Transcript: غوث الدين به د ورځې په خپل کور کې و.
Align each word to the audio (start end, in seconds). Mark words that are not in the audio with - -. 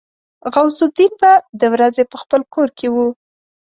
غوث 0.53 0.79
الدين 0.87 1.11
به 1.21 1.31
د 1.59 1.61
ورځې 1.73 2.03
په 2.11 2.15
خپل 2.21 2.41
کور 2.53 2.69
کې 2.77 2.87
و. 2.91 2.95